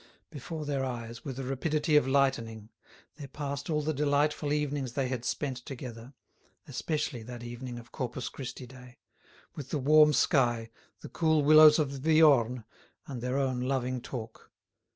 [0.31, 2.69] Before their eyes, with the rapidity of lightening,
[3.17, 6.15] there passed all the delightful evenings they had spent together,
[6.67, 8.97] especially that evening of Corpus Christi Day,
[9.55, 12.63] with the warm sky, the cool willows of the Viorne,
[13.05, 14.49] and their own loving talk.